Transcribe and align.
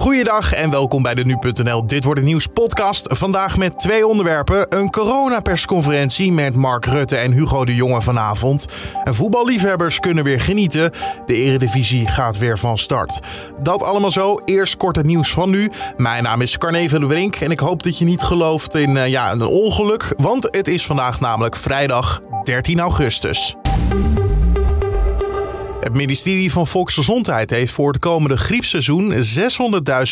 Goeiedag 0.00 0.52
en 0.52 0.70
welkom 0.70 1.02
bij 1.02 1.14
de 1.14 1.24
Nu.nl 1.24 1.86
Dit 1.86 2.04
wordt 2.04 2.20
het 2.20 2.28
nieuws 2.28 2.46
podcast. 2.46 3.06
Vandaag 3.08 3.56
met 3.56 3.78
twee 3.78 4.06
onderwerpen. 4.06 4.76
Een 4.76 4.90
coronapersconferentie 4.90 6.32
met 6.32 6.54
Mark 6.54 6.84
Rutte 6.84 7.16
en 7.16 7.32
Hugo 7.32 7.64
de 7.64 7.74
Jonge 7.74 8.02
vanavond. 8.02 8.66
En 9.04 9.14
voetballiefhebbers 9.14 10.00
kunnen 10.00 10.24
weer 10.24 10.40
genieten. 10.40 10.92
De 11.26 11.34
eredivisie 11.34 12.08
gaat 12.08 12.38
weer 12.38 12.58
van 12.58 12.78
start. 12.78 13.18
Dat 13.62 13.82
allemaal 13.82 14.10
zo. 14.10 14.40
Eerst 14.44 14.76
kort 14.76 14.96
het 14.96 15.06
nieuws 15.06 15.30
van 15.32 15.50
nu. 15.50 15.70
Mijn 15.96 16.22
naam 16.22 16.40
is 16.40 16.58
Carne 16.58 16.88
van 16.88 17.00
de 17.00 17.06
Brink 17.06 17.36
en 17.36 17.50
ik 17.50 17.60
hoop 17.60 17.82
dat 17.82 17.98
je 17.98 18.04
niet 18.04 18.22
gelooft 18.22 18.74
in 18.74 18.90
uh, 18.90 19.08
ja, 19.08 19.32
een 19.32 19.42
ongeluk. 19.42 20.12
Want 20.16 20.48
het 20.50 20.68
is 20.68 20.86
vandaag 20.86 21.20
namelijk 21.20 21.56
vrijdag 21.56 22.20
13 22.42 22.80
augustus. 22.80 23.56
Het 25.80 25.94
ministerie 25.94 26.52
van 26.52 26.66
Volksgezondheid 26.66 27.50
heeft 27.50 27.72
voor 27.72 27.92
het 27.92 28.00
komende 28.00 28.36
griepseizoen 28.36 29.12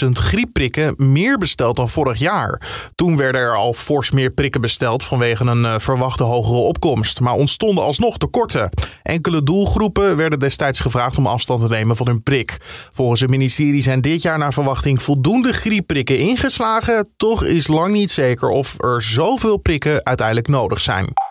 600.000 0.04 0.08
griepprikken 0.12 0.94
meer 0.96 1.38
besteld 1.38 1.76
dan 1.76 1.88
vorig 1.88 2.18
jaar. 2.18 2.60
Toen 2.94 3.16
werden 3.16 3.40
er 3.40 3.56
al 3.56 3.72
fors 3.72 4.10
meer 4.10 4.30
prikken 4.30 4.60
besteld 4.60 5.04
vanwege 5.04 5.44
een 5.44 5.64
uh, 5.64 5.78
verwachte 5.78 6.22
hogere 6.22 6.58
opkomst, 6.58 7.20
maar 7.20 7.32
ontstonden 7.32 7.84
alsnog 7.84 8.18
tekorten. 8.18 8.70
Enkele 9.02 9.42
doelgroepen 9.42 10.16
werden 10.16 10.38
destijds 10.38 10.80
gevraagd 10.80 11.18
om 11.18 11.26
afstand 11.26 11.60
te 11.60 11.68
nemen 11.68 11.96
van 11.96 12.06
hun 12.06 12.22
prik. 12.22 12.56
Volgens 12.92 13.20
het 13.20 13.30
ministerie 13.30 13.82
zijn 13.82 14.00
dit 14.00 14.22
jaar 14.22 14.38
naar 14.38 14.52
verwachting 14.52 15.02
voldoende 15.02 15.52
griepprikken 15.52 16.18
ingeslagen. 16.18 17.08
Toch 17.16 17.44
is 17.44 17.66
lang 17.66 17.92
niet 17.92 18.10
zeker 18.10 18.48
of 18.48 18.74
er 18.82 19.02
zoveel 19.02 19.56
prikken 19.56 20.04
uiteindelijk 20.04 20.48
nodig 20.48 20.80
zijn. 20.80 21.27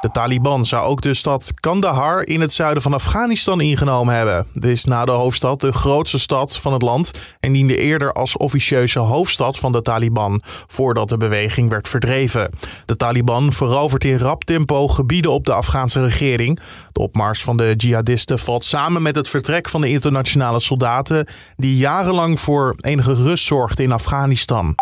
De 0.00 0.10
Taliban 0.10 0.64
zou 0.66 0.86
ook 0.86 1.00
de 1.00 1.14
stad 1.14 1.52
Kandahar 1.54 2.26
in 2.26 2.40
het 2.40 2.52
zuiden 2.52 2.82
van 2.82 2.92
Afghanistan 2.92 3.60
ingenomen 3.60 4.14
hebben. 4.14 4.46
Dit 4.52 4.70
is 4.70 4.84
na 4.84 5.04
de 5.04 5.10
hoofdstad 5.10 5.60
de 5.60 5.72
grootste 5.72 6.18
stad 6.18 6.58
van 6.58 6.72
het 6.72 6.82
land 6.82 7.10
en 7.40 7.52
diende 7.52 7.76
eerder 7.76 8.12
als 8.12 8.36
officieuze 8.36 8.98
hoofdstad 8.98 9.58
van 9.58 9.72
de 9.72 9.82
Taliban 9.82 10.42
voordat 10.66 11.08
de 11.08 11.16
beweging 11.16 11.70
werd 11.70 11.88
verdreven. 11.88 12.50
De 12.86 12.96
Taliban 12.96 13.52
verovert 13.52 14.04
in 14.04 14.18
rap 14.18 14.44
tempo 14.44 14.88
gebieden 14.88 15.30
op 15.30 15.46
de 15.46 15.54
Afghaanse 15.54 16.02
regering. 16.02 16.60
De 16.92 17.00
opmars 17.00 17.42
van 17.42 17.56
de 17.56 17.74
jihadisten 17.76 18.38
valt 18.38 18.64
samen 18.64 19.02
met 19.02 19.14
het 19.14 19.28
vertrek 19.28 19.68
van 19.68 19.80
de 19.80 19.88
internationale 19.88 20.60
soldaten 20.60 21.26
die 21.56 21.76
jarenlang 21.76 22.40
voor 22.40 22.74
enige 22.80 23.14
rust 23.14 23.44
zorgden 23.44 23.84
in 23.84 23.92
Afghanistan. 23.92 24.74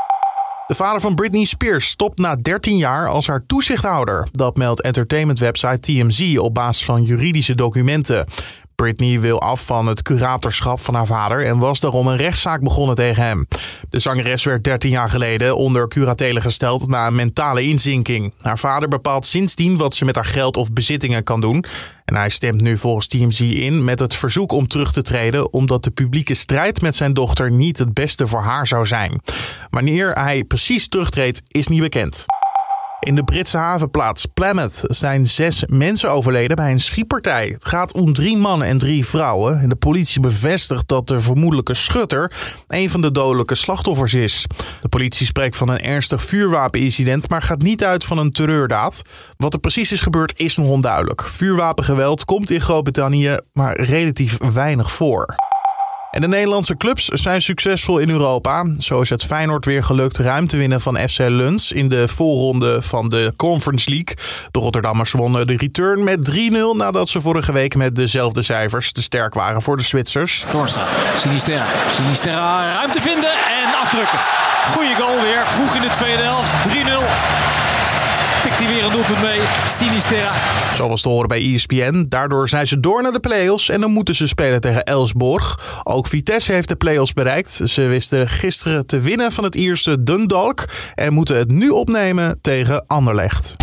De 0.69 0.75
vader 0.75 1.01
van 1.01 1.15
Britney 1.15 1.45
Spears 1.45 1.89
stopt 1.89 2.19
na 2.19 2.37
13 2.37 2.77
jaar 2.77 3.09
als 3.09 3.27
haar 3.27 3.47
toezichthouder. 3.47 4.29
Dat 4.33 4.57
meldt 4.57 4.83
entertainmentwebsite 4.83 5.79
TMZ 5.81 6.37
op 6.39 6.55
basis 6.55 6.85
van 6.85 7.03
juridische 7.03 7.55
documenten. 7.55 8.27
Britney 8.83 9.21
wil 9.21 9.41
af 9.41 9.65
van 9.65 9.87
het 9.87 10.03
curatorschap 10.03 10.81
van 10.81 10.95
haar 10.95 11.07
vader 11.07 11.47
en 11.47 11.59
was 11.59 11.81
daarom 11.81 12.07
een 12.07 12.17
rechtszaak 12.17 12.61
begonnen 12.61 12.97
tegen 12.97 13.23
hem. 13.23 13.49
De 13.91 13.99
zangeres 13.99 14.45
werd 14.45 14.65
13 14.65 14.91
jaar 14.91 15.11
geleden 15.11 15.57
onder 15.57 15.89
curatele 15.89 16.41
gesteld 16.41 16.89
na 16.89 17.07
een 17.07 17.15
mentale 17.15 17.63
inzinking. 17.63 18.33
Haar 18.41 18.59
vader 18.59 18.89
bepaalt 18.89 19.27
sindsdien 19.27 19.77
wat 19.77 19.95
ze 19.95 20.05
met 20.05 20.15
haar 20.15 20.25
geld 20.25 20.57
of 20.57 20.73
bezittingen 20.73 21.25
kan 21.25 21.41
doen. 21.41 21.65
En 22.05 22.15
hij 22.15 22.29
stemt 22.29 22.61
nu 22.61 22.77
volgens 22.77 23.07
TMZ 23.07 23.41
in 23.41 23.85
met 23.85 23.99
het 23.99 24.15
verzoek 24.15 24.53
om 24.53 24.69
terug 24.69 24.93
te 24.93 25.03
treden, 25.03 25.53
omdat 25.53 25.85
de 25.85 25.91
publieke 25.91 26.35
strijd 26.35 26.81
met 26.81 26.97
zijn 26.97 27.15
dochter 27.15 27.51
niet 27.51 27.79
het 27.79 27.95
beste 27.95 28.27
voor 28.27 28.43
haar 28.43 28.67
zou 28.67 28.87
zijn. 28.87 29.23
Wanneer 29.71 30.13
hij 30.13 30.45
precies 30.45 30.89
terugtreedt, 30.89 31.43
is 31.49 31.69
niet 31.69 31.81
bekend. 31.81 32.27
In 33.01 33.15
de 33.15 33.25
Britse 33.25 33.57
havenplaats 33.57 34.27
Plymouth 34.27 34.81
zijn 34.83 35.27
zes 35.27 35.65
mensen 35.67 36.11
overleden 36.11 36.57
bij 36.57 36.71
een 36.71 36.81
schietpartij. 36.81 37.49
Het 37.49 37.65
gaat 37.65 37.93
om 37.93 38.13
drie 38.13 38.37
mannen 38.37 38.69
en 38.69 38.79
drie 38.79 39.07
vrouwen. 39.07 39.61
En 39.61 39.69
de 39.69 39.77
politie 39.77 40.21
bevestigt 40.21 40.89
dat 40.89 41.09
de 41.09 41.21
vermoedelijke 41.21 41.75
schutter 41.75 42.33
een 42.69 42.91
van 42.91 43.01
de 43.01 43.13
dodelijke 43.13 43.55
slachtoffers 43.55 44.15
is. 44.15 44.47
De 44.83 44.89
politie 44.89 45.27
spreekt 45.27 45.57
van 45.57 45.69
een 45.69 45.81
ernstig 45.81 46.23
vuurwapenincident, 46.23 47.29
maar 47.29 47.43
gaat 47.43 47.63
niet 47.63 47.85
uit 47.85 48.05
van 48.05 48.19
een 48.19 48.33
terreurdaad. 48.33 49.03
Wat 49.37 49.53
er 49.53 49.61
precies 49.61 49.93
is 49.93 50.01
gebeurd 50.01 50.39
is 50.39 50.57
nog 50.57 50.69
onduidelijk. 50.69 51.23
Vuurwapengeweld 51.23 52.25
komt 52.25 52.51
in 52.51 52.61
Groot-Brittannië 52.61 53.37
maar 53.53 53.81
relatief 53.81 54.39
weinig 54.53 54.93
voor. 54.93 55.35
En 56.11 56.21
de 56.21 56.29
Nederlandse 56.29 56.77
clubs 56.77 57.05
zijn 57.05 57.43
succesvol 57.43 57.99
in 57.99 58.11
Europa. 58.11 58.65
Zo 58.79 59.01
is 59.01 59.11
het 59.11 59.25
Feyenoord 59.25 59.65
weer 59.65 59.85
gelukt 59.85 60.19
ruim 60.19 60.47
te 60.47 60.57
winnen 60.57 60.81
van 60.81 61.09
FC 61.09 61.19
Luns 61.19 61.73
in 61.73 61.89
de 61.89 62.09
voorronde 62.09 62.83
van 62.83 63.09
de 63.09 63.33
Conference 63.37 63.91
League. 63.91 64.17
De 64.51 64.59
Rotterdammers 64.59 65.13
wonnen 65.13 65.47
de 65.47 65.57
return 65.57 66.05
met 66.05 66.31
3-0 66.31 66.35
nadat 66.77 67.09
ze 67.09 67.21
vorige 67.21 67.53
week 67.53 67.75
met 67.75 67.95
dezelfde 67.95 68.43
cijfers 68.43 68.93
te 68.93 69.03
sterk 69.03 69.35
waren 69.35 69.63
voor 69.63 69.77
de 69.77 69.83
Zwitsers. 69.83 70.45
Torstra, 70.51 70.87
Sinisterra. 71.17 71.67
Sinisterra 71.91 72.75
ruimte 72.75 73.01
vinden 73.01 73.31
en 73.31 73.81
afdrukken. 73.83 74.19
Goeie 74.73 74.95
goal 74.95 75.23
weer, 75.23 75.47
vroeg 75.47 75.75
in 75.75 75.81
de 75.81 75.91
tweede 75.91 76.23
helft. 76.23 76.53
3-0 76.69 77.68
pikt 77.68 77.68
hij 78.59 78.75
weer 78.75 78.85
een 78.85 78.91
doelpunt 78.91 79.23
mee. 79.23 79.41
Sinisterra. 79.69 80.33
Zo 80.75 80.89
was 80.89 81.03
te 81.03 81.09
horen 81.09 81.29
bij 81.29 81.55
ESPN. 81.55 82.07
Daardoor 82.09 82.49
zijn 82.49 82.67
ze 82.67 82.81
door 82.81 83.03
naar 83.03 83.13
de 83.13 83.21
play-offs 83.21 83.69
en 83.69 83.81
dan 83.81 83.91
moeten 83.91 84.15
ze 84.15 84.27
spelen 84.27 84.61
tegen 84.61 84.85
Elsborg. 84.85 85.81
Ook 85.85 86.07
Vitesse 86.07 86.53
heeft 86.53 86.69
de 86.69 86.77
play-offs 86.77 87.13
bereikt. 87.13 87.61
Ze 87.65 87.83
wisten 87.83 88.29
gisteren 88.29 88.87
te 88.87 89.01
winnen 89.01 89.33
van 89.33 89.45
het 89.45 89.55
Ierse 89.55 90.03
Dundalk 90.03 90.65
en 90.95 91.13
moeten 91.13 91.37
het 91.37 91.51
nu 91.51 91.69
opnemen 91.69 92.39
tegen 92.41 92.87
Anderlecht. 92.87 93.57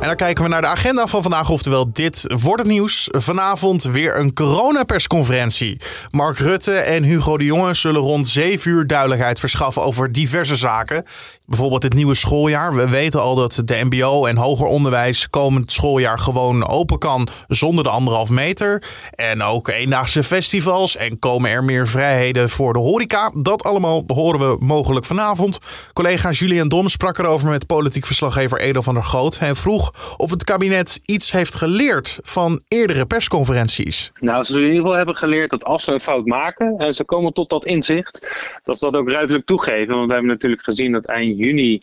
En 0.00 0.06
dan 0.06 0.16
kijken 0.16 0.44
we 0.44 0.50
naar 0.50 0.60
de 0.60 0.66
agenda 0.66 1.06
van 1.06 1.22
vandaag. 1.22 1.50
Oftewel, 1.50 1.92
dit 1.92 2.34
wordt 2.40 2.62
het 2.62 2.70
nieuws. 2.70 3.08
Vanavond 3.10 3.82
weer 3.82 4.18
een 4.18 4.32
coronapersconferentie. 4.32 5.80
Mark 6.10 6.38
Rutte 6.38 6.72
en 6.72 7.02
Hugo 7.02 7.38
de 7.38 7.44
Jonge 7.44 7.74
zullen 7.74 8.00
rond 8.00 8.28
7 8.28 8.70
uur 8.70 8.86
duidelijkheid 8.86 9.40
verschaffen 9.40 9.82
over 9.82 10.12
diverse 10.12 10.56
zaken. 10.56 11.04
Bijvoorbeeld 11.46 11.82
het 11.82 11.94
nieuwe 11.94 12.14
schooljaar. 12.14 12.74
We 12.74 12.88
weten 12.88 13.20
al 13.20 13.34
dat 13.34 13.62
de 13.64 13.84
MBO 13.84 14.26
en 14.26 14.36
hoger 14.36 14.66
onderwijs 14.66 15.28
komend 15.30 15.72
schooljaar 15.72 16.18
gewoon 16.18 16.66
open 16.66 16.98
kan 16.98 17.28
zonder 17.48 17.84
de 17.84 17.90
anderhalf 17.90 18.30
meter. 18.30 18.82
En 19.14 19.42
ook 19.42 19.68
eendaagse 19.68 20.22
festivals. 20.22 20.96
En 20.96 21.18
komen 21.18 21.50
er 21.50 21.64
meer 21.64 21.88
vrijheden 21.88 22.48
voor 22.48 22.72
de 22.72 22.78
horeca. 22.78 23.32
Dat 23.34 23.64
allemaal 23.64 24.02
horen 24.06 24.40
we 24.40 24.56
mogelijk 24.64 25.06
vanavond. 25.06 25.58
Collega 25.92 26.30
Julian 26.30 26.68
Dom 26.68 26.88
sprak 26.88 27.18
erover 27.18 27.48
met 27.48 27.66
politiek 27.66 28.06
verslaggever 28.06 28.60
Edo 28.60 28.80
van 28.80 28.94
der 28.94 29.04
Groot. 29.04 29.36
En 29.36 29.56
vroeg 29.56 29.87
of 30.16 30.30
het 30.30 30.44
kabinet 30.44 31.00
iets 31.04 31.32
heeft 31.32 31.54
geleerd 31.54 32.18
van 32.22 32.60
eerdere 32.68 33.06
persconferenties. 33.06 34.12
Nou, 34.20 34.44
ze 34.44 34.52
in 34.52 34.60
ieder 34.62 34.76
geval 34.76 34.92
hebben 34.92 35.16
geleerd 35.16 35.50
dat 35.50 35.64
als 35.64 35.84
ze 35.84 35.92
een 35.92 36.00
fout 36.00 36.26
maken 36.26 36.74
en 36.78 36.92
ze 36.92 37.04
komen 37.04 37.32
tot 37.32 37.50
dat 37.50 37.64
inzicht, 37.64 38.26
dat 38.64 38.78
ze 38.78 38.90
dat 38.90 39.00
ook 39.00 39.10
ruidelijk 39.10 39.46
toegeven. 39.46 39.94
Want 39.94 40.06
we 40.06 40.12
hebben 40.12 40.30
natuurlijk 40.30 40.62
gezien 40.62 40.92
dat 40.92 41.04
eind 41.04 41.38
juni 41.38 41.82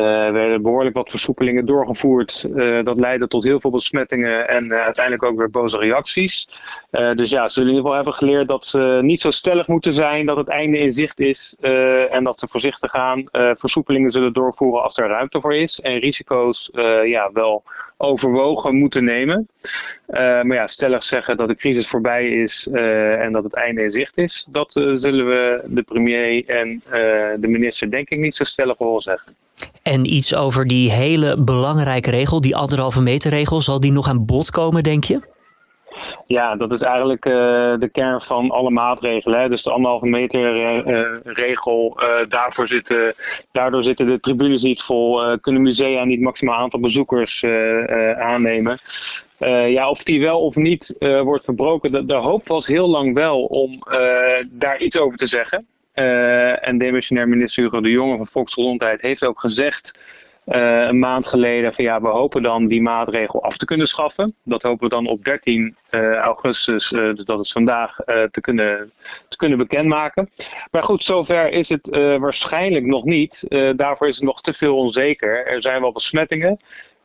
werden 0.00 0.62
behoorlijk 0.62 0.96
wat 0.96 1.10
versoepelingen 1.10 1.66
doorgevoerd. 1.66 2.48
Uh, 2.54 2.84
dat 2.84 2.98
leidde 2.98 3.26
tot 3.26 3.44
heel 3.44 3.60
veel 3.60 3.70
besmettingen 3.70 4.48
en 4.48 4.64
uh, 4.64 4.82
uiteindelijk 4.82 5.24
ook 5.24 5.38
weer 5.38 5.50
boze 5.50 5.78
reacties. 5.78 6.48
dus 6.90 7.30
ja, 7.30 7.48
ze 7.48 7.54
zullen 7.54 7.68
in 7.68 7.74
ieder 7.74 7.90
geval 7.90 7.94
hebben 7.94 8.14
geleerd 8.14 8.48
dat 8.48 8.66
ze 8.66 8.98
niet 9.02 9.20
zo 9.20 9.30
stellig 9.30 9.66
moeten 9.66 9.92
zijn 9.92 10.26
dat 10.26 10.36
het 10.36 10.48
einde 10.48 10.78
in 10.78 10.92
zicht 10.92 11.20
is. 11.20 11.56
en 12.10 12.24
dat 12.24 12.38
ze 12.38 12.48
voorzichtig 12.48 12.90
gaan. 12.90 13.24
versoepelingen 13.32 14.10
zullen 14.10 14.32
doorvoeren 14.32 14.82
als 14.82 14.98
er 14.98 15.08
ruimte 15.08 15.40
voor 15.40 15.54
is. 15.54 15.80
En 15.80 15.98
risico's 15.98 16.70
ja, 17.04 17.30
wel 17.32 17.62
overwogen 17.96 18.74
moeten 18.74 19.04
nemen. 19.04 19.48
maar 20.06 20.54
ja, 20.54 20.66
stellig 20.66 21.02
zeggen 21.02 21.36
dat 21.36 21.48
de 21.48 21.56
crisis 21.56 21.88
voorbij 21.88 22.28
is 22.28 22.68
en 23.18 23.32
dat 23.32 23.44
het 23.44 23.54
einde 23.54 23.82
in 23.82 23.90
zicht 23.90 24.18
is. 24.18 24.46
Dat 24.48 24.72
zullen 24.72 25.26
we 25.26 25.62
de 25.66 25.82
premier 25.82 26.44
en 26.46 26.82
de 27.40 27.48
minister 27.48 27.90
denk 27.90 28.10
ik 28.10 28.18
niet 28.18 28.34
zo 28.34 28.44
stellig 28.44 28.78
horen 28.78 29.02
zeggen. 29.02 29.34
En 29.84 30.12
iets 30.12 30.34
over 30.34 30.66
die 30.66 30.90
hele 30.90 31.36
belangrijke 31.44 32.10
regel, 32.10 32.40
die 32.40 32.56
anderhalve 32.56 33.02
meter 33.02 33.30
regel, 33.30 33.60
zal 33.60 33.80
die 33.80 33.92
nog 33.92 34.08
aan 34.08 34.26
bod 34.26 34.50
komen, 34.50 34.82
denk 34.82 35.04
je? 35.04 35.20
Ja, 36.26 36.56
dat 36.56 36.70
is 36.72 36.82
eigenlijk 36.82 37.24
uh, 37.24 37.32
de 37.78 37.88
kern 37.92 38.22
van 38.22 38.50
alle 38.50 38.70
maatregelen. 38.70 39.40
Hè. 39.40 39.48
Dus 39.48 39.62
de 39.62 39.70
anderhalve 39.70 40.06
meter 40.06 40.56
uh, 40.86 41.16
regel, 41.24 41.96
uh, 42.02 42.28
daarvoor 42.28 42.82
daardoor 43.52 43.84
zitten 43.84 44.06
de 44.06 44.20
tribunes 44.20 44.62
niet 44.62 44.82
vol, 44.82 45.38
kunnen 45.38 45.62
musea 45.62 46.04
niet 46.04 46.20
maximaal 46.20 46.56
aantal 46.56 46.80
bezoekers 46.80 47.44
aannemen. 48.18 48.78
ja, 49.68 49.90
of 49.90 50.02
die 50.02 50.20
wel 50.20 50.40
of 50.40 50.56
niet 50.56 50.96
wordt 50.98 51.44
verbroken, 51.44 51.92
de, 51.92 52.06
de, 52.06 52.14
hoop 52.14 52.48
was 52.48 52.66
heel 52.66 52.88
lang 52.88 53.14
wel 53.14 53.44
om 53.44 53.78
daar 54.50 54.80
iets 54.80 54.98
over 54.98 55.18
te 55.18 55.26
zeggen. 55.26 55.66
Uh, 55.94 56.66
en 56.68 56.78
demissionair 56.78 57.28
minister 57.28 57.62
Hugo 57.62 57.80
de 57.80 57.90
Jonge 57.90 58.16
van 58.16 58.26
Volksgezondheid 58.26 59.00
heeft 59.00 59.24
ook 59.24 59.40
gezegd 59.40 59.98
uh, 60.46 60.80
een 60.80 60.98
maand 60.98 61.26
geleden 61.26 61.74
van 61.74 61.84
ja, 61.84 62.00
we 62.00 62.08
hopen 62.08 62.42
dan 62.42 62.66
die 62.66 62.82
maatregel 62.82 63.42
af 63.42 63.56
te 63.56 63.64
kunnen 63.64 63.86
schaffen. 63.86 64.34
Dat 64.42 64.62
hopen 64.62 64.88
we 64.88 64.94
dan 64.94 65.06
op 65.06 65.24
13 65.24 65.76
uh, 65.90 66.00
eh, 66.00 66.16
augustus, 66.16 66.88
dus 66.88 67.24
dat 67.24 67.40
is 67.40 67.52
vandaag, 67.52 67.96
te, 68.30 68.40
kunnen, 68.40 68.92
te 69.28 69.36
kunnen 69.36 69.58
bekendmaken. 69.58 70.30
Maar 70.70 70.82
goed, 70.82 71.02
zover 71.02 71.50
is 71.50 71.68
het 71.68 71.88
waarschijnlijk 72.18 72.84
nog 72.84 73.04
niet. 73.04 73.46
daarvoor 73.76 74.08
is 74.08 74.16
het 74.16 74.24
nog 74.24 74.40
te 74.40 74.52
veel 74.52 74.76
onzeker. 74.76 75.46
Er 75.46 75.62
zijn 75.62 75.80
wel 75.80 75.92
besmettingen. 75.92 76.58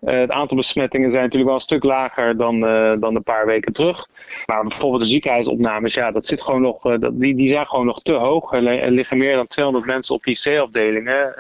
Het 0.06 0.32
aantal 0.32 0.58
besmettingen 0.58 1.12
zijn 1.12 1.24
natuurlijk 1.24 1.50
wel 1.50 1.60
een 1.60 1.66
stuk 1.66 1.84
lager 1.84 2.38
dan, 2.38 2.60
dan 3.00 3.16
een 3.16 3.24
paar 3.24 3.46
weken 3.46 3.74
terug. 3.74 4.08
Maar 4.46 4.64
bijvoorbeeld 4.64 5.02
de 5.02 5.08
ziekenhuisopnames, 5.08 5.94
ja, 5.94 6.12
dat 6.12 6.26
zit 6.26 6.42
gewoon 6.42 6.62
nog, 6.62 6.82
dat, 6.82 7.20
die, 7.20 7.36
die 7.36 7.48
zijn 7.48 7.68
gewoon 7.68 7.86
nog 7.86 8.02
te 8.02 8.14
hoog. 8.14 8.54
Er, 8.54 8.92
liggen 8.92 9.18
meer 9.18 9.36
dan 9.36 9.48
200 9.48 9.86
mensen 9.86 10.16
op 10.16 10.26
IC-afdelingen. 10.26 11.34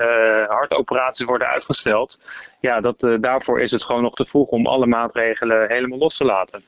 hartoperaties 0.47 1.25
worden 1.25 1.47
uitgesteld. 1.47 2.19
Ja, 2.59 2.79
dat, 2.79 3.07
daarvoor 3.21 3.61
is 3.61 3.71
het 3.71 3.83
gewoon 3.83 4.01
nog 4.01 4.15
te 4.15 4.25
vroeg 4.25 4.49
om 4.49 4.67
alle 4.67 4.85
maatregelen 4.85 5.67
helemaal 5.67 5.97
los 5.97 6.17
te 6.17 6.25
laten. 6.25 6.63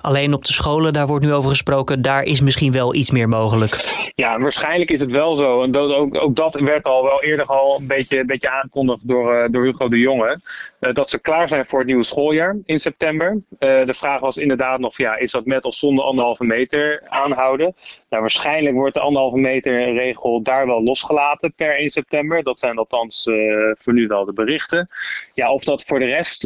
Alleen 0.00 0.34
op 0.34 0.44
de 0.44 0.52
scholen, 0.52 0.92
daar 0.92 1.06
wordt 1.06 1.24
nu 1.24 1.32
over 1.32 1.50
gesproken, 1.50 2.02
daar 2.02 2.22
is 2.22 2.40
misschien 2.40 2.72
wel 2.72 2.94
iets 2.94 3.10
meer 3.10 3.28
mogelijk. 3.28 4.01
Ja, 4.14 4.38
waarschijnlijk 4.38 4.90
is 4.90 5.00
het 5.00 5.10
wel 5.10 5.36
zo. 5.36 5.62
En 5.62 5.70
dat, 5.70 5.92
ook, 5.92 6.14
ook 6.14 6.36
dat 6.36 6.54
werd 6.54 6.84
al 6.84 7.02
wel 7.02 7.22
eerder 7.22 7.46
al 7.46 7.78
een 7.78 7.86
beetje, 7.86 8.18
een 8.18 8.26
beetje 8.26 8.50
aangekondigd 8.50 9.08
door, 9.08 9.34
uh, 9.34 9.44
door 9.50 9.64
Hugo 9.64 9.88
de 9.88 9.98
Jonge. 9.98 10.40
Uh, 10.80 10.94
dat 10.94 11.10
ze 11.10 11.20
klaar 11.20 11.48
zijn 11.48 11.66
voor 11.66 11.78
het 11.78 11.88
nieuwe 11.88 12.02
schooljaar 12.02 12.56
in 12.64 12.78
september. 12.78 13.30
Uh, 13.32 13.86
de 13.86 13.94
vraag 13.94 14.20
was 14.20 14.36
inderdaad 14.36 14.78
nog, 14.78 14.96
ja, 14.96 15.16
is 15.16 15.30
dat 15.30 15.44
met 15.44 15.64
of 15.64 15.74
zonder 15.74 16.04
anderhalve 16.04 16.44
meter 16.44 17.02
aanhouden? 17.08 17.74
Nou, 18.08 18.22
waarschijnlijk 18.22 18.74
wordt 18.74 18.94
de 18.94 19.00
anderhalve 19.00 19.38
meter 19.38 19.92
regel 19.92 20.42
daar 20.42 20.66
wel 20.66 20.82
losgelaten 20.82 21.52
per 21.56 21.76
1 21.76 21.90
september. 21.90 22.42
Dat 22.42 22.58
zijn 22.58 22.78
althans 22.78 23.30
voor 23.78 23.92
nu 23.92 24.06
wel 24.06 24.24
de 24.24 24.32
berichten. 24.32 24.88
Ja, 25.32 25.52
of 25.52 25.64
dat 25.64 25.84
voor 25.84 25.98
de 25.98 26.04
rest 26.04 26.44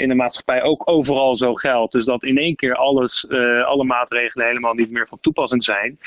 in 0.00 0.08
de 0.08 0.14
maatschappij 0.14 0.62
ook 0.62 0.90
overal 0.90 1.36
zo 1.36 1.54
geldt. 1.54 1.92
Dus 1.92 2.04
dat 2.04 2.22
in 2.22 2.38
één 2.38 2.56
keer 2.56 2.74
alles, 2.74 3.28
alle 3.64 3.84
maatregelen 3.84 4.46
helemaal 4.46 4.74
niet 4.74 4.90
meer 4.90 5.08
van 5.08 5.20
toepassing 5.20 5.64
zijn. 5.64 5.98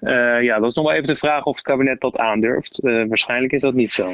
Uh, 0.00 0.42
ja, 0.42 0.58
dat 0.58 0.68
is 0.68 0.74
nog 0.74 0.84
wel 0.84 0.94
even 0.94 1.06
de 1.06 1.16
vraag 1.16 1.44
of 1.44 1.56
het 1.56 1.64
kabinet 1.64 2.00
dat 2.00 2.18
aandurft. 2.18 2.84
Uh, 2.84 3.08
waarschijnlijk 3.08 3.52
is 3.52 3.60
dat 3.60 3.74
niet 3.74 3.92
zo. 3.92 4.12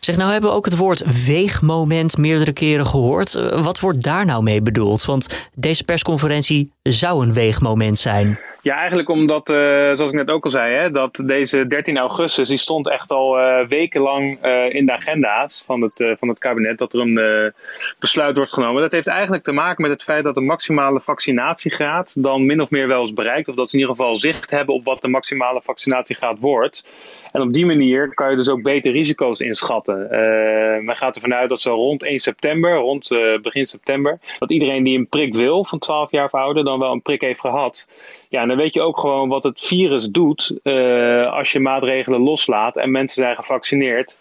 Zeg, 0.00 0.16
nou 0.16 0.32
hebben 0.32 0.50
we 0.50 0.56
ook 0.56 0.64
het 0.64 0.76
woord 0.76 1.24
weegmoment 1.26 2.16
meerdere 2.16 2.52
keren 2.52 2.86
gehoord. 2.86 3.34
Uh, 3.34 3.64
wat 3.64 3.80
wordt 3.80 4.02
daar 4.02 4.24
nou 4.24 4.42
mee 4.42 4.62
bedoeld? 4.62 5.04
Want 5.04 5.50
deze 5.54 5.84
persconferentie 5.84 6.72
zou 6.82 7.26
een 7.26 7.32
weegmoment 7.32 7.98
zijn. 7.98 8.38
Ja, 8.66 8.76
eigenlijk 8.76 9.08
omdat, 9.08 9.50
uh, 9.50 9.56
zoals 9.92 10.00
ik 10.00 10.12
net 10.12 10.30
ook 10.30 10.44
al 10.44 10.50
zei, 10.50 10.74
hè, 10.74 10.90
dat 10.90 11.22
deze 11.24 11.66
13 11.66 11.98
augustus, 11.98 12.48
die 12.48 12.58
stond 12.58 12.88
echt 12.88 13.10
al 13.10 13.38
uh, 13.38 13.66
wekenlang 13.68 14.44
uh, 14.44 14.74
in 14.74 14.86
de 14.86 14.92
agenda's 14.92 15.62
van 15.66 15.80
het, 15.82 16.16
van 16.18 16.28
het 16.28 16.38
kabinet, 16.38 16.78
dat 16.78 16.92
er 16.92 17.00
een 17.00 17.52
besluit 17.98 18.36
wordt 18.36 18.52
genomen. 18.52 18.82
Dat 18.82 18.92
heeft 18.92 19.06
eigenlijk 19.06 19.42
te 19.42 19.52
maken 19.52 19.82
met 19.82 19.90
het 19.90 20.02
feit 20.02 20.24
dat 20.24 20.34
de 20.34 20.40
maximale 20.40 21.00
vaccinatiegraad 21.00 22.22
dan 22.22 22.46
min 22.46 22.60
of 22.60 22.70
meer 22.70 22.88
wel 22.88 23.04
is 23.04 23.12
bereikt. 23.12 23.48
Of 23.48 23.54
dat 23.54 23.70
ze 23.70 23.76
in 23.76 23.82
ieder 23.82 23.96
geval 23.96 24.16
zicht 24.16 24.50
hebben 24.50 24.74
op 24.74 24.84
wat 24.84 25.00
de 25.00 25.08
maximale 25.08 25.62
vaccinatiegraad 25.62 26.38
wordt. 26.38 26.86
En 27.32 27.40
op 27.40 27.52
die 27.52 27.66
manier 27.66 28.14
kan 28.14 28.30
je 28.30 28.36
dus 28.36 28.48
ook 28.48 28.62
beter 28.62 28.92
risico's 28.92 29.40
inschatten. 29.40 30.08
Uh, 30.10 30.84
men 30.84 30.96
gaat 30.96 31.14
ervan 31.14 31.34
uit 31.34 31.48
dat 31.48 31.60
zo 31.60 31.74
rond 31.74 32.02
1 32.02 32.18
september, 32.18 32.74
rond 32.74 33.10
uh, 33.10 33.38
begin 33.40 33.66
september, 33.66 34.18
dat 34.38 34.50
iedereen 34.50 34.82
die 34.82 34.98
een 34.98 35.08
prik 35.08 35.34
wil 35.34 35.64
van 35.64 35.78
12 35.78 36.10
jaar 36.10 36.28
verhouden, 36.28 36.64
dan 36.64 36.78
wel 36.78 36.92
een 36.92 37.02
prik 37.02 37.20
heeft 37.20 37.40
gehad. 37.40 37.88
Ja, 38.28 38.42
en 38.42 38.48
dan 38.48 38.56
weet 38.56 38.74
je 38.74 38.80
ook 38.80 38.98
gewoon 38.98 39.28
wat 39.28 39.44
het 39.44 39.60
virus 39.60 40.06
doet 40.06 40.58
uh, 40.62 41.32
als 41.32 41.52
je 41.52 41.60
maatregelen 41.60 42.20
loslaat 42.20 42.76
en 42.76 42.90
mensen 42.90 43.22
zijn 43.22 43.36
gevaccineerd. 43.36 44.16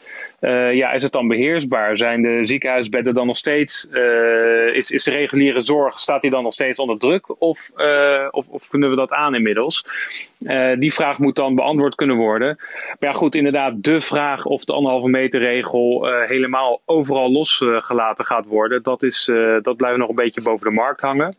Uh, 0.46 0.74
ja, 0.74 0.92
is 0.92 1.04
het 1.04 1.12
dan 1.12 1.28
beheersbaar? 1.28 1.98
Zijn 1.98 2.22
de 2.22 2.40
ziekenhuisbedden 2.42 3.14
dan 3.14 3.28
nog 3.28 3.38
steeds, 3.38 3.88
uh, 3.92 4.76
is, 4.76 4.92
is 4.92 5.04
de 5.04 5.12
reguliere 5.12 5.60
zorg, 5.60 6.00
staat 6.00 6.22
die 6.22 6.32
dan 6.32 6.44
nog 6.44 6.54
steeds 6.54 6.80
onder 6.80 7.00
druk? 7.00 7.42
Of, 7.42 7.72
uh, 7.78 8.28
of, 8.32 8.48
of 8.48 8.68
kunnen 8.68 8.90
we 8.90 8.96
dat 8.96 9.12
aan 9.12 9.36
inmiddels? 9.36 9.86
die 10.80 10.94
vraag 10.94 11.20
moet 11.20 11.36
dan 11.36 11.56
beantwoord 11.56 11.96
kunnen 11.96 12.16
worden. 12.16 12.56
Maar 13.00 13.10
ja, 13.10 13.14
goed, 13.14 13.36
inderdaad, 13.36 13.84
de 13.84 14.02
vraag 14.02 14.46
of 14.46 14.64
de 14.64 14.74
anderhalve 14.74 15.08
meter 15.08 15.40
regel 15.40 16.08
helemaal 16.28 16.82
overal 16.86 17.32
losgelaten 17.32 18.26
gaat 18.26 18.46
worden, 18.46 18.84
dat, 18.84 19.04
is, 19.04 19.32
dat 19.62 19.78
blijft 19.78 19.98
nog 19.98 20.10
een 20.10 20.16
beetje 20.16 20.42
boven 20.42 20.68
de 20.68 20.74
markt 20.74 21.02
hangen. 21.02 21.36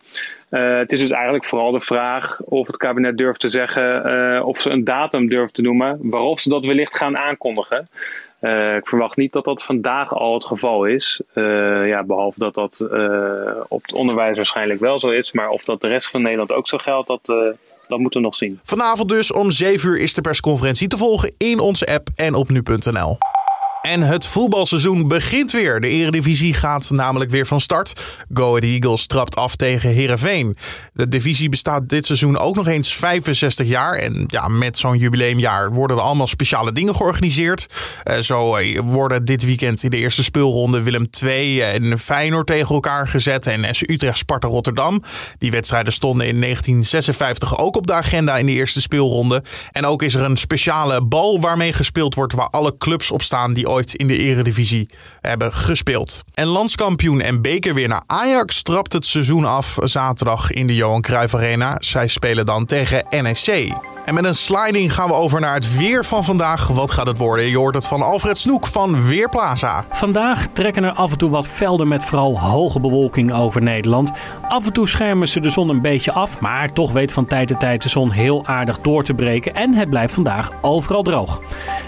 Het 0.50 0.93
is 0.93 1.00
dus 1.00 1.11
eigenlijk 1.11 1.44
vooral 1.44 1.70
de 1.70 1.81
vraag 1.81 2.41
of 2.41 2.67
het 2.67 2.76
kabinet 2.76 3.17
durft 3.19 3.41
te 3.41 3.49
zeggen, 3.49 4.44
of 4.44 4.61
ze 4.61 4.70
een 4.70 4.85
datum 4.85 5.29
durft 5.29 5.55
te 5.55 5.62
noemen 5.62 5.99
waarop 6.03 6.38
ze 6.38 6.49
dat 6.49 6.64
wellicht 6.64 6.97
gaan 6.97 7.17
aankondigen. 7.17 7.88
Uh, 8.46 8.76
ik 8.76 8.87
verwacht 8.87 9.16
niet 9.16 9.32
dat 9.32 9.44
dat 9.44 9.62
vandaag 9.62 10.14
al 10.14 10.34
het 10.34 10.44
geval 10.44 10.84
is. 10.84 11.20
ja, 11.84 12.04
behalve 12.04 12.38
dat 12.38 12.54
dat 12.54 12.81
op 13.69 13.82
het 13.82 13.93
onderwijs 13.93 14.37
waarschijnlijk 14.37 14.81
wel 14.81 14.98
zo 14.98 15.08
is. 15.08 15.32
Maar 15.32 15.48
of 15.48 15.64
dat 15.64 15.81
de 15.81 15.88
rest 15.88 16.10
van 16.10 16.22
Nederland 16.22 16.52
ook 16.52 16.69
zo 16.69 16.78
geldt, 16.78 17.08
dat, 17.08 17.26
dat 17.88 17.98
moeten 17.98 18.20
we 18.20 18.26
nog 18.26 18.34
zien. 18.34 18.60
Vanavond 18.62 19.08
dus 19.08 19.32
om 19.32 19.50
7 19.50 19.90
uur 19.90 19.98
is 19.98 20.14
de 20.14 20.20
persconferentie 20.20 20.88
te 20.88 20.96
volgen 20.96 21.34
in 21.37 21.58
onze 21.58 21.87
app 21.87 22.08
en 22.14 22.34
op 22.34 22.48
nu.nl. 22.48 23.19
En 23.86 24.00
het 24.02 24.26
voetbalseizoen 24.26 25.08
begint 25.08 25.52
weer. 25.52 25.80
De 25.80 25.88
Eredivisie 25.88 26.54
gaat 26.54 26.90
namelijk 26.90 27.30
weer 27.30 27.46
van 27.46 27.60
start. 27.60 28.00
Go 28.32 28.48
Ahead 28.48 28.62
Eagles 28.62 29.06
trapt 29.06 29.36
af 29.36 29.56
tegen 29.56 29.90
Herenveen. 29.90 30.56
De 30.92 31.08
divisie 31.08 31.48
bestaat 31.48 31.88
dit 31.88 32.06
seizoen 32.06 32.38
ook 32.38 32.54
nog 32.54 32.66
eens 32.66 32.94
65 32.94 33.66
jaar. 33.66 33.94
En 33.94 34.24
ja, 34.26 34.48
met 34.48 34.78
zo'n 34.78 34.98
jubileumjaar 34.98 35.72
worden 35.72 35.96
er 35.96 36.02
allemaal 36.02 36.26
speciale 36.26 36.72
dingen 36.72 36.96
georganiseerd. 36.96 37.66
Uh, 38.04 38.18
zo 38.18 38.56
uh, 38.56 38.80
worden 38.84 39.24
dit 39.24 39.44
weekend 39.44 39.82
in 39.82 39.90
de 39.90 39.96
eerste 39.96 40.24
speelronde 40.24 40.82
Willem 40.82 41.08
II 41.22 41.60
en 41.60 41.98
Feyenoord 41.98 42.46
tegen 42.46 42.74
elkaar 42.74 43.08
gezet. 43.08 43.46
En 43.46 43.74
SC 43.74 43.90
Utrecht 43.90 44.18
Sparta 44.18 44.48
Rotterdam. 44.48 45.02
Die 45.38 45.50
wedstrijden 45.50 45.92
stonden 45.92 46.26
in 46.26 46.40
1956 46.40 47.58
ook 47.58 47.76
op 47.76 47.86
de 47.86 47.92
agenda 47.92 48.36
in 48.36 48.46
de 48.46 48.52
eerste 48.52 48.80
speelronde. 48.80 49.42
En 49.70 49.86
ook 49.86 50.02
is 50.02 50.14
er 50.14 50.22
een 50.22 50.36
speciale 50.36 51.02
bal 51.02 51.40
waarmee 51.40 51.72
gespeeld 51.72 52.14
wordt 52.14 52.32
waar 52.32 52.48
alle 52.48 52.76
clubs 52.78 53.10
op 53.10 53.22
staan 53.22 53.52
die 53.52 53.74
in 53.84 54.06
de 54.06 54.17
eredivisie 54.17 54.88
hebben 55.20 55.52
gespeeld. 55.52 56.25
En 56.34 56.46
landskampioen 56.46 57.20
en 57.20 57.43
bekerwinnaar 57.43 58.02
Ajax 58.06 58.62
trapt 58.62 58.93
het 58.93 59.06
seizoen 59.06 59.44
af 59.44 59.78
zaterdag 59.82 60.50
in 60.50 60.67
de 60.67 60.75
Johan 60.75 61.00
Cruijff 61.00 61.34
Arena. 61.34 61.76
Zij 61.78 62.06
spelen 62.06 62.46
dan 62.46 62.64
tegen 62.67 63.05
NEC. 63.11 63.75
En 64.06 64.14
met 64.14 64.25
een 64.25 64.35
sliding 64.35 64.94
gaan 64.94 65.08
we 65.08 65.14
over 65.14 65.41
naar 65.41 65.55
het 65.55 65.76
weer 65.76 66.05
van 66.05 66.25
vandaag. 66.25 66.69
Wat 66.69 66.91
gaat 66.91 67.06
het 67.06 67.19
worden? 67.19 67.47
Je 67.47 67.56
hoort 67.56 67.75
het 67.75 67.87
van 67.87 68.03
Alfred 68.03 68.38
Snoek 68.38 68.67
van 68.67 69.06
Weerplaza. 69.06 69.85
Vandaag 69.91 70.47
trekken 70.53 70.85
er 70.85 70.93
af 70.93 71.12
en 71.12 71.19
toe 71.19 71.31
wat 71.31 71.47
velden 71.49 71.88
met 71.88 72.05
vooral 72.05 72.41
hoge 72.41 72.81
bewolking 72.81 73.32
over 73.35 73.62
Nederland. 73.62 74.12
Af 74.49 74.67
en 74.67 74.73
toe 74.73 74.88
schermen 74.88 75.29
ze 75.29 75.41
de 75.41 75.50
zon 75.50 75.69
een 75.69 75.81
beetje 75.81 76.12
af, 76.12 76.41
maar 76.41 76.73
toch 76.73 76.93
weet 76.93 77.12
van 77.12 77.26
tijd 77.26 77.49
tot 77.49 77.61
tijd 77.61 77.82
de 77.82 77.88
zon 77.88 78.11
heel 78.11 78.47
aardig 78.47 78.81
door 78.81 79.05
te 79.05 79.14
breken. 79.14 79.55
En 79.55 79.75
het 79.75 79.91
blijft 79.91 80.14
vandaag 80.14 80.50
overal 80.61 81.03
droog. 81.03 81.41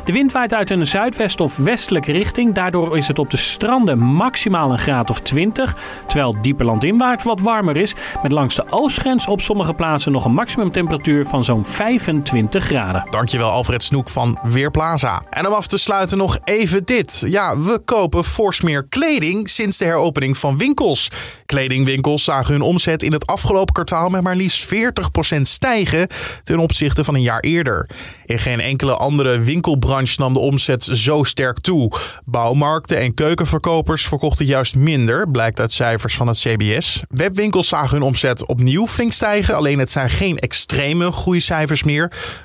De 0.04 0.12
wind 0.12 0.32
waait 0.32 0.54
uit 0.54 0.70
een 0.70 0.86
zuidwest 0.86 1.40
of 1.40 1.56
westelijke 1.56 2.12
richting. 2.12 2.54
Daardoor 2.54 2.96
is 2.96 3.08
het 3.08 3.18
op 3.18 3.30
de 3.30 3.36
stranden 3.36 3.98
maximaal 3.98 4.72
een 4.72 4.78
graad 4.78 5.10
of 5.10 5.20
20. 5.20 5.76
Terwijl 6.06 6.36
dieper 6.40 6.66
landinwaarts 6.66 7.24
wat 7.24 7.40
warmer 7.40 7.76
is. 7.76 7.94
Met 8.22 8.32
langs 8.32 8.54
de 8.54 8.64
oostgrens 8.70 9.26
op 9.26 9.40
sommige 9.40 9.74
plaatsen 9.74 10.12
nog 10.12 10.24
een 10.24 10.34
maximumtemperatuur 10.34 11.26
van 11.26 11.44
zo'n 11.44 11.64
5 11.64 12.07
25 12.08 12.64
graden. 12.64 13.06
Dankjewel 13.10 13.50
Alfred 13.50 13.82
Snoek 13.82 14.08
van 14.08 14.38
Weerplaza. 14.42 15.22
En 15.30 15.46
om 15.46 15.52
af 15.52 15.66
te 15.66 15.78
sluiten 15.78 16.18
nog 16.18 16.38
even 16.44 16.84
dit. 16.84 17.22
Ja, 17.26 17.58
we 17.58 17.78
kopen 17.84 18.24
fors 18.24 18.60
meer 18.60 18.86
kleding 18.88 19.48
sinds 19.48 19.78
de 19.78 19.84
heropening 19.84 20.38
van 20.38 20.58
winkels. 20.58 21.10
Kledingwinkels 21.46 22.24
zagen 22.24 22.52
hun 22.52 22.62
omzet 22.62 23.02
in 23.02 23.12
het 23.12 23.26
afgelopen 23.26 23.74
kwartaal 23.74 24.08
met 24.08 24.22
maar 24.22 24.36
liefst 24.36 24.74
40% 24.74 25.40
stijgen 25.42 26.08
ten 26.44 26.58
opzichte 26.58 27.04
van 27.04 27.14
een 27.14 27.22
jaar 27.22 27.40
eerder. 27.40 27.90
In 28.24 28.38
geen 28.38 28.60
enkele 28.60 28.96
andere 28.96 29.38
winkelbranche 29.38 30.20
nam 30.20 30.32
de 30.32 30.38
omzet 30.38 30.84
zo 30.84 31.22
sterk 31.22 31.58
toe. 31.60 31.92
Bouwmarkten 32.24 32.98
en 32.98 33.14
keukenverkopers 33.14 34.06
verkochten 34.06 34.46
juist 34.46 34.76
minder, 34.76 35.30
blijkt 35.30 35.60
uit 35.60 35.72
cijfers 35.72 36.16
van 36.16 36.26
het 36.26 36.38
CBS. 36.38 37.02
Webwinkels 37.08 37.68
zagen 37.68 37.90
hun 37.90 38.02
omzet 38.02 38.46
opnieuw 38.46 38.86
flink 38.86 39.12
stijgen, 39.12 39.56
alleen 39.56 39.78
het 39.78 39.90
zijn 39.90 40.10
geen 40.10 40.38
extreme 40.38 41.12
groeicijfers 41.12 41.82
meer. 41.82 41.97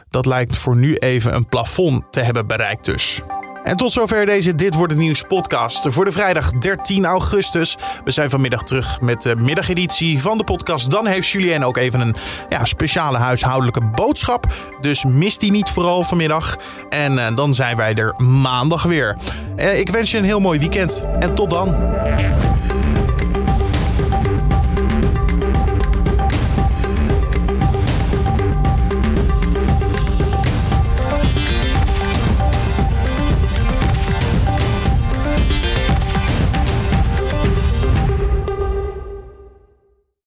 Dat 0.09 0.25
lijkt 0.25 0.57
voor 0.57 0.75
nu 0.75 0.95
even 0.95 1.35
een 1.35 1.45
plafond 1.45 2.03
te 2.11 2.19
hebben 2.19 2.47
bereikt 2.47 2.85
dus. 2.85 3.21
En 3.63 3.77
tot 3.77 3.91
zover 3.91 4.25
deze 4.25 4.55
Dit 4.55 4.75
Wordt 4.75 4.93
Het 4.93 5.01
Nieuws 5.01 5.21
podcast 5.21 5.85
voor 5.89 6.05
de 6.05 6.11
vrijdag 6.11 6.51
13 6.51 7.05
augustus. 7.05 7.77
We 8.03 8.11
zijn 8.11 8.29
vanmiddag 8.29 8.63
terug 8.63 9.01
met 9.01 9.21
de 9.21 9.35
middageditie 9.35 10.21
van 10.21 10.37
de 10.37 10.43
podcast. 10.43 10.91
Dan 10.91 11.07
heeft 11.07 11.27
Julien 11.27 11.63
ook 11.63 11.77
even 11.77 11.99
een 11.99 12.15
ja, 12.49 12.65
speciale 12.65 13.17
huishoudelijke 13.17 13.81
boodschap. 13.81 14.53
Dus 14.81 15.03
mist 15.03 15.39
die 15.39 15.51
niet 15.51 15.69
vooral 15.69 16.03
vanmiddag. 16.03 16.57
En 16.89 17.13
uh, 17.13 17.35
dan 17.35 17.53
zijn 17.53 17.75
wij 17.75 17.93
er 17.93 18.13
maandag 18.21 18.83
weer. 18.83 19.17
Uh, 19.57 19.79
ik 19.79 19.89
wens 19.89 20.11
je 20.11 20.17
een 20.17 20.23
heel 20.23 20.39
mooi 20.39 20.59
weekend 20.59 21.05
en 21.19 21.33
tot 21.33 21.49
dan. 21.49 21.75